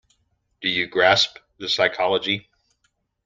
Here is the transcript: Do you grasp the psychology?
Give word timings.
Do 0.61 0.67
you 0.67 0.87
grasp 0.87 1.37
the 1.59 1.69
psychology? 1.69 2.49